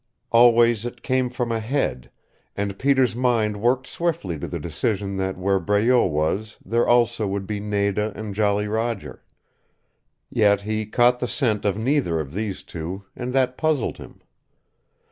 Always 0.31 0.83
it 0.83 1.03
came 1.03 1.29
from 1.29 1.51
ahead, 1.51 2.09
and 2.57 2.79
Peter's 2.79 3.15
mind 3.15 3.61
worked 3.61 3.85
swiftly 3.85 4.39
to 4.39 4.47
the 4.47 4.57
decision 4.59 5.15
that 5.17 5.37
where 5.37 5.59
Breault 5.59 6.07
was 6.11 6.57
there 6.65 6.87
also 6.87 7.27
would 7.27 7.45
be 7.45 7.59
Nada 7.59 8.11
and 8.15 8.33
Jolly 8.33 8.65
Roger. 8.67 9.23
Yet 10.27 10.61
he 10.63 10.87
caught 10.87 11.19
the 11.19 11.27
scent 11.27 11.65
of 11.65 11.77
neither 11.77 12.19
of 12.19 12.33
these 12.33 12.63
two, 12.63 13.03
and 13.15 13.31
that 13.33 13.59
puzzled 13.59 13.97
him. 13.99 14.21